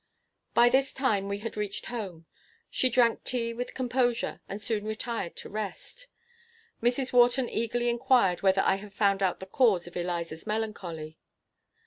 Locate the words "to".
5.35-5.47